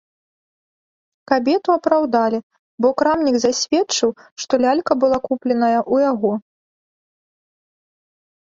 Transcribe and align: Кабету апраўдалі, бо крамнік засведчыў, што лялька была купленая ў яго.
Кабету 1.31 1.69
апраўдалі, 1.79 2.39
бо 2.85 2.91
крамнік 3.01 3.37
засведчыў, 3.43 4.09
што 4.45 4.53
лялька 4.65 4.93
была 5.05 5.17
купленая 5.29 5.77
ў 5.93 6.09
яго. 6.11 6.33